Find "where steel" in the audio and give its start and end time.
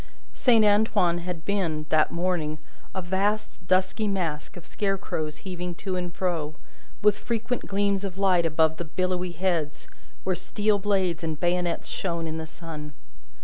10.23-10.79